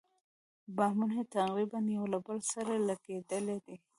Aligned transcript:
بامونه 0.75 1.13
یې 1.19 1.25
تقریباً 1.37 1.79
یو 1.95 2.05
له 2.13 2.19
بل 2.25 2.39
سره 2.51 2.73
لګېدلي 2.87 3.57
دي. 3.65 3.75